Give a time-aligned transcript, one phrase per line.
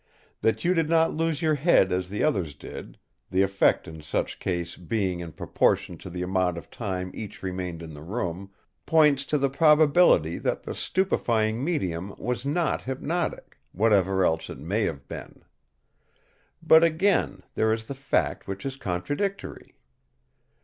[0.41, 4.75] That you did not lose your head as the others did—the effect in such case
[4.75, 9.47] being in proportion to the amount of time each remained in the room—points to the
[9.51, 15.43] probability that the stupefying medium was not hypnotic, whatever else it may have been.
[16.63, 19.75] But again, there is a fact which is contradictory.